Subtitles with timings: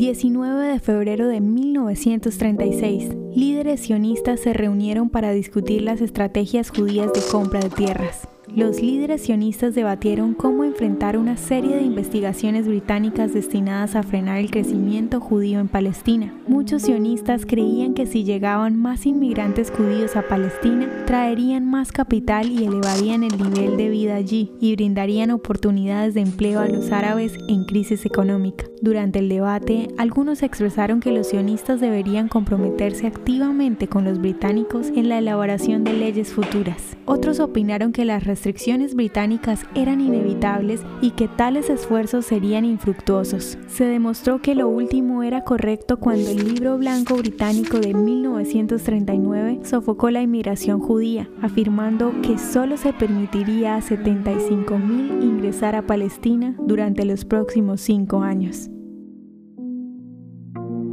[0.00, 7.20] 19 de febrero de 1936, líderes sionistas se reunieron para discutir las estrategias judías de
[7.30, 8.26] compra de tierras.
[8.48, 14.50] Los líderes sionistas debatieron cómo enfrentar una serie de investigaciones británicas destinadas a frenar el
[14.50, 16.32] crecimiento judío en Palestina.
[16.46, 22.64] Muchos sionistas creían que si llegaban más inmigrantes judíos a Palestina, traerían más capital y
[22.64, 27.64] elevarían el nivel de vida allí y brindarían oportunidades de empleo a los árabes en
[27.64, 28.64] crisis económica.
[28.80, 35.08] Durante el debate, algunos expresaron que los sionistas deberían comprometerse activamente con los británicos en
[35.08, 36.96] la elaboración de leyes futuras.
[37.04, 40.59] Otros opinaron que las restricciones británicas eran inevitables
[41.00, 43.58] y que tales esfuerzos serían infructuosos.
[43.68, 50.10] Se demostró que lo último era correcto cuando el libro blanco británico de 1939 sofocó
[50.10, 57.24] la inmigración judía, afirmando que solo se permitiría a 75.000 ingresar a Palestina durante los
[57.24, 58.70] próximos cinco años.